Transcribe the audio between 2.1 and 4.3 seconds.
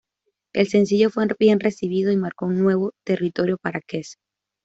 y marcó un nuevo territorio para Kes.